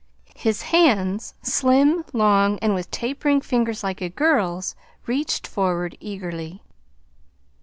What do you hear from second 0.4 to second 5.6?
hands, slim, long, and with tapering fingers like a girl's, reached